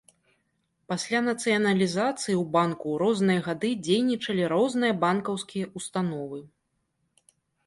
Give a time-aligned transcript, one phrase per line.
[0.93, 6.39] Пасля нацыяналізацыі ў банку ў розныя гады дзейнічалі розныя банкаўскія ўстановы.